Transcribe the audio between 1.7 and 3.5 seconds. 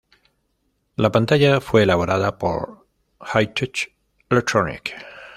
elaborada por Hi